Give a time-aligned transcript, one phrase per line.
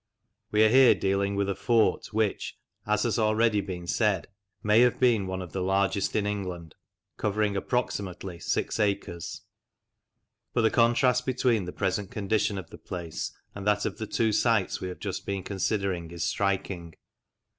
[0.51, 2.57] We are here dealing with a fort which,
[2.87, 4.25] as has already been said,
[4.63, 6.73] may have been one of the largest in England,
[7.17, 9.41] covering, approximately, six acres.
[10.53, 14.31] But the contrast between the present condition of the place and that of the two
[14.31, 16.95] sites we have just been considering is striking.